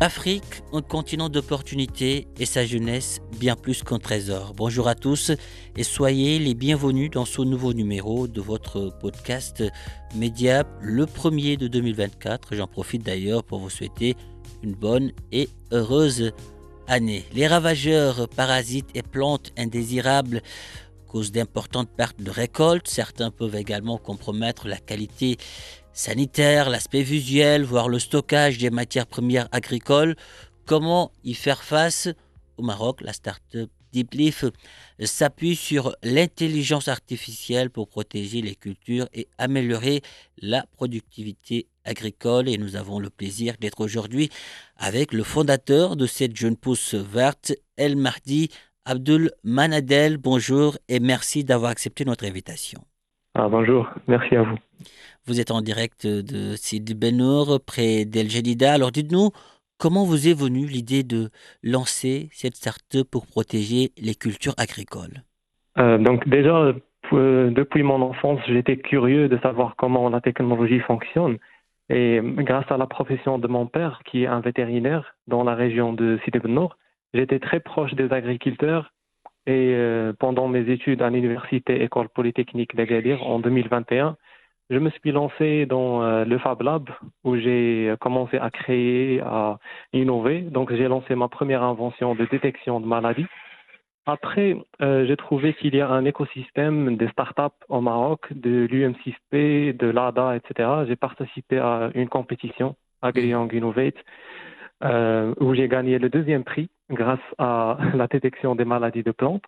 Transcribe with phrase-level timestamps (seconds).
[0.00, 4.52] Afrique, un continent d'opportunités et sa jeunesse bien plus qu'un trésor.
[4.54, 5.30] Bonjour à tous
[5.76, 9.62] et soyez les bienvenus dans ce nouveau numéro de votre podcast
[10.16, 12.56] Mediap, le premier de 2024.
[12.56, 14.16] J'en profite d'ailleurs pour vous souhaiter
[14.64, 16.32] une bonne et heureuse
[16.88, 17.24] année.
[17.32, 20.42] Les ravageurs, parasites et plantes indésirables
[21.06, 22.88] causent d'importantes pertes de récoltes.
[22.88, 25.38] Certains peuvent également compromettre la qualité
[25.94, 30.16] sanitaire, l'aspect visuel, voire le stockage des matières premières agricoles.
[30.66, 32.08] Comment y faire face
[32.58, 34.44] Au Maroc, la start-up DeepLeaf
[34.98, 40.02] s'appuie sur l'intelligence artificielle pour protéger les cultures et améliorer
[40.42, 42.48] la productivité agricole.
[42.48, 44.30] Et nous avons le plaisir d'être aujourd'hui
[44.76, 48.50] avec le fondateur de cette jeune pousse verte, El Mardi
[48.84, 50.18] Abdul Manadel.
[50.18, 52.80] Bonjour et merci d'avoir accepté notre invitation.
[53.34, 54.58] Ah, bonjour, merci à vous.
[55.26, 58.74] Vous êtes en direct de Sidi Benour, près d'El Jadida.
[58.74, 59.30] Alors dites-nous,
[59.78, 61.30] comment vous est venue l'idée de
[61.62, 65.22] lancer cette start-up pour protéger les cultures agricoles?
[65.78, 66.74] Euh, Donc déjà,
[67.14, 71.38] euh, depuis mon enfance, j'étais curieux de savoir comment la technologie fonctionne.
[71.88, 75.94] Et grâce à la profession de mon père, qui est un vétérinaire dans la région
[75.94, 76.76] de Sidi Benour,
[77.14, 78.92] j'étais très proche des agriculteurs
[79.46, 84.16] et euh, pendant mes études à l'université École Polytechnique d'Agadir en 2021,
[84.70, 86.88] je me suis lancé dans euh, le Fab Lab
[87.22, 89.58] où j'ai commencé à créer, à
[89.92, 90.40] innover.
[90.40, 93.26] Donc j'ai lancé ma première invention de détection de maladies.
[94.06, 99.76] Après, euh, j'ai trouvé qu'il y a un écosystème des startups au Maroc, de l'UM6P,
[99.76, 100.68] de l'ADA, etc.
[100.86, 103.96] J'ai participé à une compétition, AgriYoung Innovate,
[104.82, 109.44] euh, où j'ai gagné le deuxième prix grâce à la détection des maladies de plantes.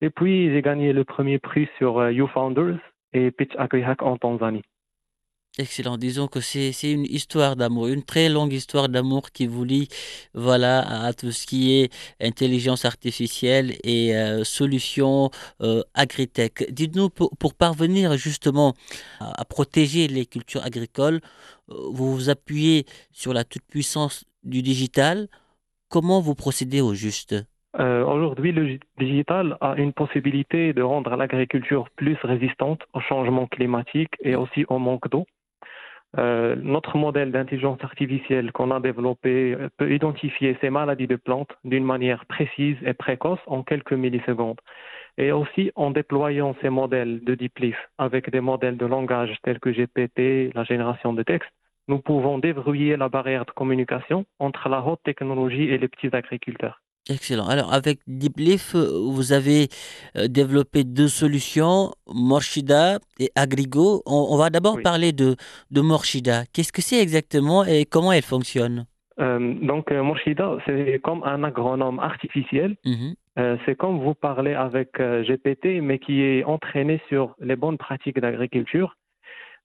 [0.00, 2.78] Et puis, j'ai gagné le premier prix sur YouFounders
[3.12, 3.52] et Pitch
[4.00, 4.64] en Tanzanie.
[5.60, 5.98] Excellent.
[5.98, 9.88] Disons que c'est une histoire d'amour, une très longue histoire d'amour qui vous lie
[10.32, 15.30] voilà, à tout ce qui est intelligence artificielle et euh, solutions
[15.60, 16.70] euh, agritech.
[16.70, 18.74] Dites-nous, pour, parvenir justement
[19.18, 21.20] à, à, protéger les cultures agricoles,
[21.70, 25.28] euh, vous vous appuyez sur la toute-puissance du digital.
[25.88, 27.34] Comment vous procédez au juste?
[27.78, 34.14] Euh, Aujourd'hui, le digital a une possibilité de rendre l'agriculture plus résistante au changement climatique
[34.20, 35.26] et aussi au manque d'eau.
[36.16, 41.84] Euh, notre modèle d'intelligence artificielle qu'on a développé peut identifier ces maladies de plantes d'une
[41.84, 44.60] manière précise et précoce en quelques millisecondes.
[45.18, 49.60] Et aussi en déployant ces modèles de deep leaf avec des modèles de langage tels
[49.60, 51.50] que GPT, la génération de texte,
[51.88, 56.80] nous pouvons déverrouiller la barrière de communication entre la haute technologie et les petits agriculteurs.
[57.08, 57.46] Excellent.
[57.48, 59.68] Alors, avec DeepLeaf, vous avez
[60.28, 64.02] développé deux solutions, Morshida et Agrigo.
[64.06, 64.82] On, on va d'abord oui.
[64.82, 65.36] parler de,
[65.70, 66.44] de Morshida.
[66.52, 68.86] Qu'est-ce que c'est exactement et comment elle fonctionne?
[69.20, 72.76] Euh, Donc, euh, Morshida, c'est comme un agronome artificiel.
[72.84, 73.14] Mm -hmm.
[73.40, 74.90] euh, c'est comme vous parlez avec
[75.28, 78.90] GPT, mais qui est entraîné sur les bonnes pratiques d'agriculture.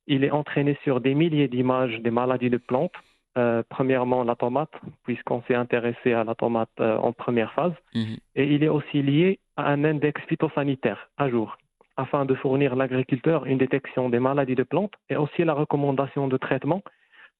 [0.07, 2.99] Il est entraîné sur des milliers d'images des maladies de plantes.
[3.35, 4.69] Euh, premièrement la tomate,
[5.05, 7.73] puisqu'on s'est intéressé à la tomate euh, en première phase.
[7.95, 8.17] -hmm.
[8.35, 11.57] Et il est aussi lié à un index phytosanitaire à jour,
[12.03, 16.38] afin de fournir l'agriculteur une détection des maladies de plantes et aussi la recommandation de
[16.38, 16.81] traitement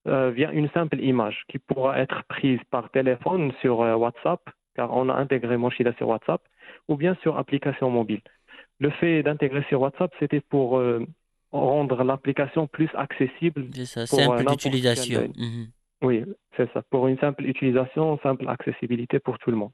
[0.08, 4.42] euh, via une simple image qui pourra être prise par téléphone sur WhatsApp,
[4.76, 6.42] car on a intégré Moshida sur WhatsApp,
[6.90, 8.24] ou bien sur application mobile.
[8.86, 10.70] Le fait d'intégrer sur WhatsApp, c'était pour
[11.52, 13.62] rendre l'application plus accessible.
[13.74, 15.22] C'est ça, simple d'utilisation.
[16.04, 16.24] Oui,
[16.58, 16.84] c'est ça.
[16.90, 19.72] Pour une simple utilisation, simple accessibilité pour tout le monde.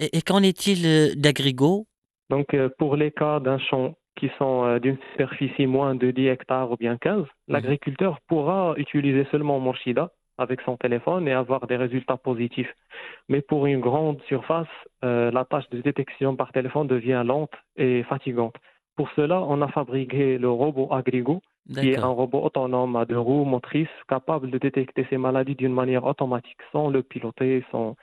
[0.00, 1.86] Et, et qu'en est-il d'Agrigo?
[2.30, 6.26] Donc, euh, pour les cas d'un champ qui sont euh, d'une superficie moins de 10
[6.28, 7.26] hectares ou bien 15, mmh.
[7.48, 12.72] l'agriculteur pourra utiliser seulement Morshida avec son téléphone et avoir des résultats positifs.
[13.28, 14.66] Mais pour une grande surface,
[15.04, 18.56] euh, la tâche de détection par téléphone devient lente et fatigante.
[18.96, 21.42] Pour cela, on a fabriqué le robot Agrigo,
[21.72, 25.72] qui est un robot autonome à deux roues motrices capable de détecter ces maladies d'une
[25.72, 27.96] manière automatique, sans le piloter, sans,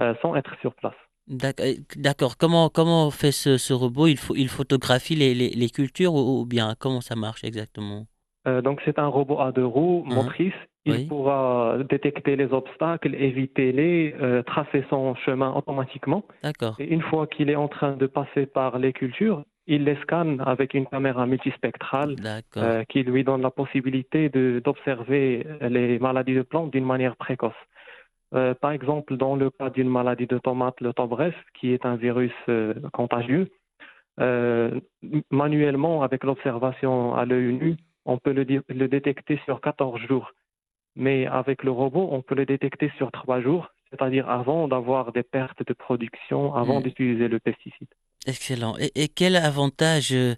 [0.00, 0.94] euh, sans être sur place.
[1.26, 2.38] D'accord.
[2.38, 4.06] Comment, comment fait ce, ce robot?
[4.06, 8.06] Il, faut, il photographie les, les, les cultures ou, bien comment ça marche exactement?
[8.46, 10.14] Euh, Donc c'est un robot à deux roues hein?
[10.14, 10.54] motrices.
[10.86, 16.24] Il pourra détecter les obstacles, éviter les, euh, tracer son chemin automatiquement.
[16.42, 16.76] D'accord.
[16.78, 20.42] Et une fois qu'il est en train de passer par les cultures, il les scanne
[20.44, 22.16] avec une caméra multispectrale
[22.56, 27.60] euh, qui lui donne la possibilité d'observer les maladies de plantes d'une manière précoce.
[28.34, 31.96] Euh, par exemple, dans le cas d'une maladie de tomate, le tobref, qui est un
[31.96, 33.48] virus euh, contagieux,
[35.30, 40.32] manuellement, avec l'observation à l'œil nu, on peut le, le, détecter sur 14 jours.
[40.96, 45.22] Mais avec le robot, on peut le détecter sur 3 jours, c'est-à-dire avant d'avoir des
[45.22, 46.82] pertes de production, avant hmm.
[46.82, 47.88] d'utiliser le pesticide.
[48.28, 48.74] Excellent.
[48.94, 50.34] Et, quel avantage, euh,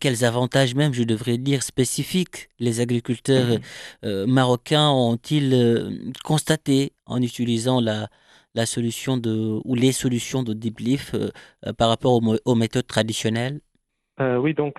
[0.00, 3.58] quels avantages même, je devrais dire, spécifiques les agriculteurs mhm.
[4.06, 5.90] euh, marocains ont-ils euh,
[6.24, 8.06] constaté en utilisant la,
[8.54, 11.14] la solution de, ou les solutions de Deep Leaf
[11.76, 13.60] par rapport aux, méthodes traditionnelles?
[14.20, 14.74] Oui, donc,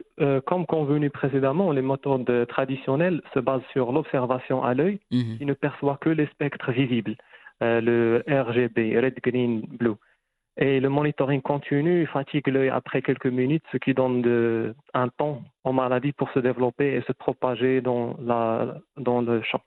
[0.47, 5.37] comme convenu précédemment, les méthodes traditionnelles se basent sur l'observation à l'œil mhm.
[5.37, 7.15] qui ne perçoit que les spectres visibles,
[7.61, 9.95] le RGB, Red, Green, Blue.
[10.61, 15.71] Et le monitoring continu fatigue l'œil après quelques minutes, ce qui donne un temps aux
[15.71, 19.61] maladies pour se développer et se propager dans le champ.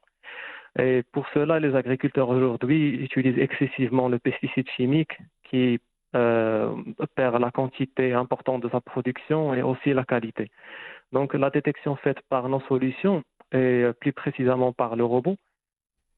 [0.79, 5.81] Et pour cela, les agriculteurs aujourd'hui utilisent excessivement le pesticide chimique qui
[6.15, 6.75] euh,
[7.15, 10.51] perd la quantité importante de sa production et aussi la qualité.
[11.13, 13.23] Donc la détection faite par nos solutions
[13.53, 15.37] et plus précisément par le robot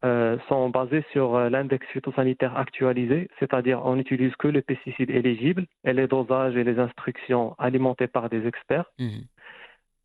[0.05, 5.67] euh, sont basés sur euh, l'index phytosanitaire actualisé, c'est-à-dire on n'utilise que les pesticides éligibles
[5.85, 8.91] et les dosages et les instructions alimentées par des experts.
[8.99, 9.25] Mhm.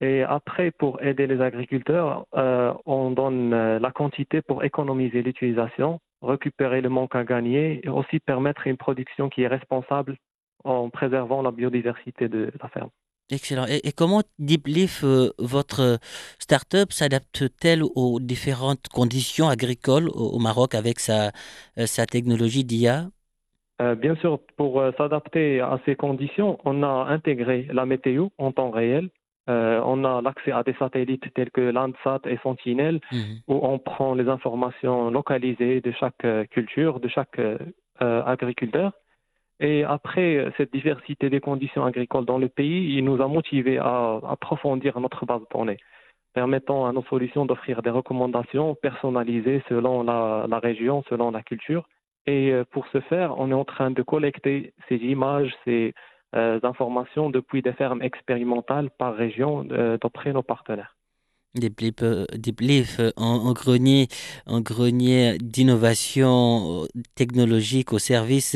[0.01, 6.80] Et après, pour aider les agriculteurs, euh, on donne la quantité pour économiser l'utilisation, récupérer
[6.80, 10.16] le manque à gagner et aussi permettre une production qui est responsable
[10.63, 12.90] en préservant la biodiversité de la ferme.
[13.31, 13.66] Excellent.
[13.68, 16.00] Et, comment DeepLeaf, euh, votre
[16.40, 21.28] start-up, s'adapte-t-elle aux différentes conditions agricoles au, Maroc avec sa,
[21.78, 23.06] euh, sa technologie d'IA
[23.81, 28.72] euh, Bien sûr, pour s'adapter à ces conditions, on a intégré la météo en temps
[28.72, 29.10] réel.
[29.48, 33.42] on a l'accès à des satellites tels que Landsat et Sentinel, mhm.
[33.48, 37.40] où on prend les informations localisées de chaque culture, de chaque
[38.00, 38.94] agriculteur.
[39.59, 44.19] Et après cette diversité des conditions agricoles dans le pays, il nous a motivés à
[44.27, 45.79] approfondir notre base de données,
[46.33, 51.89] permettant à nos solutions d'offrir des recommandations personnalisées selon la, région, selon la culture.
[52.25, 55.94] Et euh, pour ce faire, on est en train de collecter ces images, ces
[56.35, 60.95] euh, informations depuis des fermes expérimentales par région euh, d'après nos partenaires
[61.56, 64.07] des livres euh, en, grenier,
[64.46, 68.56] en grenier d'innovation euh, technologique au service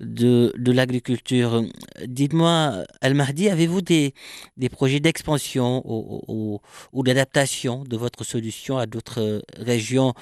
[0.00, 1.64] de, de l'agriculture.
[2.06, 4.14] Dites-moi, Al-Mahdi, avez-vous des,
[4.56, 6.60] des projets d'expansion ou,
[6.92, 10.14] ou d'adaptation de votre solution à d'autres régions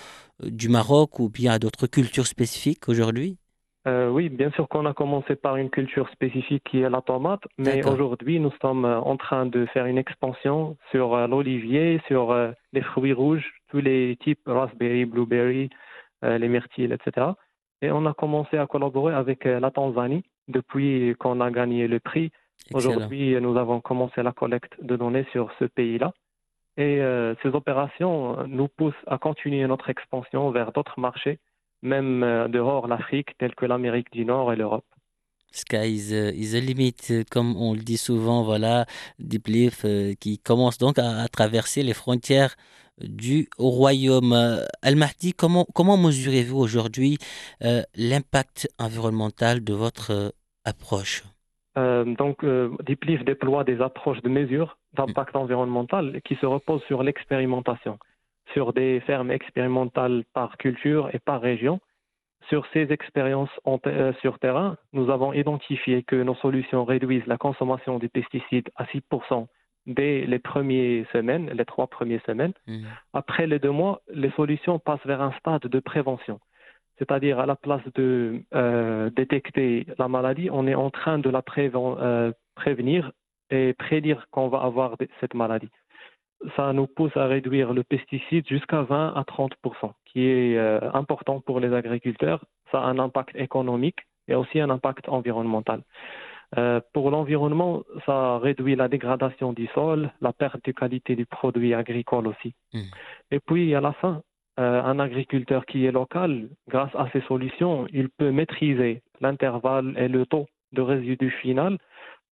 [0.44, 3.39] euh, du Maroc ou bien à d'autres cultures spécifiques aujourd'hui?
[3.86, 7.40] Euh, oui, bien sûr qu'on a commencé par une culture spécifique qui est la tomate,
[7.56, 12.36] mais aujourd'hui nous sommes euh, en train de faire une expansion sur euh, l'olivier, sur
[12.74, 15.70] les fruits rouges, tous les types raspberry, blueberry,
[16.22, 17.28] les myrtilles, etc.
[17.80, 22.30] Et on a commencé à collaborer avec la Tanzanie depuis qu'on a gagné le prix.
[22.74, 26.12] Aujourd'hui, nous avons commencé la collecte de données sur ce pays-là.
[26.76, 27.00] Et
[27.42, 31.38] ces opérations nous poussent à continuer notre expansion vers d'autres marchés
[31.82, 34.84] même euh, dehors l'Afrique, telle que l'Amérique du Nord et l'Europe.
[35.52, 36.94] Sky is, a limit,
[37.30, 38.86] comme on le dit souvent, voilà,
[39.18, 42.54] Deep Leaf euh, qui commence donc à, traverser les frontières
[43.00, 44.32] du royaume.
[44.82, 47.18] Al-Mahdi, comment, comment mesurez-vous aujourd'hui
[47.64, 50.32] euh, l'impact environnemental de votre
[50.64, 51.24] approche?
[51.76, 52.44] Donc,
[52.84, 57.98] Deep Leaf déploie des approches de mesure d'impact environnemental qui se reposent sur l'expérimentation
[58.52, 61.80] sur des fermes expérimentales par culture et par région.
[62.48, 63.50] Sur ces expériences
[63.86, 68.84] euh, sur terrain, nous avons identifié que nos solutions réduisent la consommation des pesticides à
[68.84, 69.46] 6%
[69.86, 72.52] dès les premières semaines, les trois premières semaines.
[72.66, 72.84] Mmh.
[73.12, 76.40] Après les deux mois, les solutions passent vers un stade de prévention.
[76.98, 81.42] C'est-à-dire, à la place de euh, détecter la maladie, on est en train de la
[81.56, 83.12] euh, prévenir
[83.48, 85.70] et prédire qu'on va avoir cette maladie
[86.56, 91.40] ça nous pousse à réduire le pesticide jusqu'à 20 à 30% qui est euh, important
[91.40, 92.44] pour les agriculteurs.
[92.70, 95.82] Ça a un impact économique et aussi un impact environnemental.
[96.58, 101.74] Euh, pour l'environnement, ça réduit la dégradation du sol, la perte de qualité du produit
[101.74, 102.54] agricole aussi.
[102.72, 102.80] Mmh.
[103.30, 104.22] Et puis, à la fin,
[104.58, 110.08] euh, un agriculteur qui est local, grâce à ces solutions, il peut maîtriser l'intervalle et
[110.08, 111.78] le taux de résidu final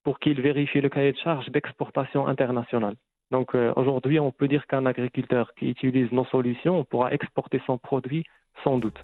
[0.02, 2.96] pour qu'il vérifie le cahier de charge d'exportation internationale.
[3.30, 7.78] Donc euh, aujourd'hui, on peut dire qu'un agriculteur qui utilise nos solutions pourra exporter son
[7.78, 8.24] produit
[8.64, 8.96] sans doute.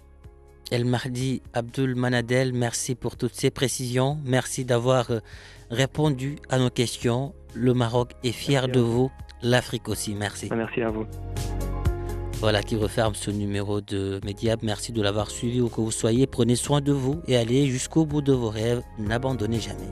[0.71, 4.17] El Mahdi Abdul Manadel, merci pour toutes ces précisions.
[4.25, 5.19] Merci d'avoir euh,
[5.69, 7.33] répondu à nos questions.
[7.53, 9.11] Le Maroc est fier de vous,
[9.43, 10.15] l'Afrique aussi.
[10.15, 10.49] Merci.
[10.51, 11.05] Merci à vous.
[12.39, 14.59] Voilà qui referme ce numéro de Mediab.
[14.63, 16.25] Merci de l'avoir suivi où que vous soyez.
[16.27, 18.81] Prenez soin de vous et allez jusqu'au bout de vos rêves.
[18.97, 19.89] N'abandonnez jamais.